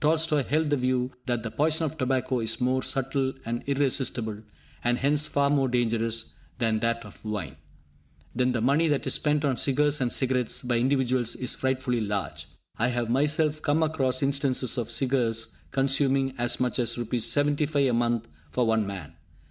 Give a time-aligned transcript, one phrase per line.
[0.00, 4.38] Tolstoi held the view that the poison of tobacco is more subtle and irresistible,
[4.82, 7.56] and hence far more dangerous, than that of wine.
[8.34, 12.48] Then the money that is spent on cigars and cigarettes by individuals is frightfully large.
[12.78, 17.26] I have myself come across instances of cigars consuming as much as Rs.
[17.26, 19.12] 75 a month for one man!